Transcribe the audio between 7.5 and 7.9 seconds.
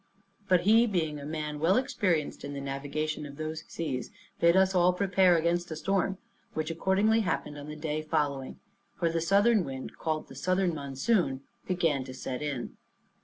on the